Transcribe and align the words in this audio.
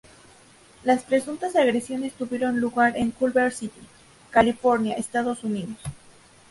Las 0.83 1.03
presuntas 1.03 1.55
agresiones 1.55 2.13
tuvieron 2.13 2.59
lugar 2.59 2.97
en 2.97 3.11
Culver 3.11 3.51
City, 3.53 3.81
California, 4.31 4.95
Estados 4.95 5.43
Unidos. 5.43 5.77